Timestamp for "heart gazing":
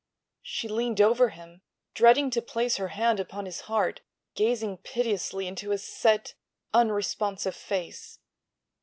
3.69-4.77